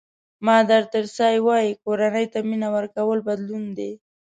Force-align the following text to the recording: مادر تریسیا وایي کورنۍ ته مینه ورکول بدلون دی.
مادر 0.45 0.81
تریسیا 0.93 1.29
وایي 1.47 1.71
کورنۍ 1.83 2.25
ته 2.33 2.39
مینه 2.49 2.69
ورکول 2.75 3.19
بدلون 3.27 3.63
دی. 3.77 3.91